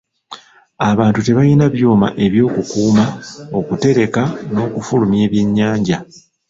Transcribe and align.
Abantu 0.89 1.19
tebalina 1.25 1.65
byuma 1.75 2.07
eby'okukuuma, 2.25 3.05
okutereka 3.59 4.23
n'okufulumya 4.53 5.19
ebyennyanja. 5.27 5.97